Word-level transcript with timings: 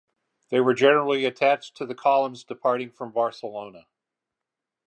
They 0.49 0.59
were 0.59 0.73
generally 0.73 1.25
attached 1.25 1.77
to 1.77 1.85
the 1.85 1.93
columns 1.93 2.43
departing 2.43 2.89
from 2.89 3.11
Barcelona. 3.11 3.85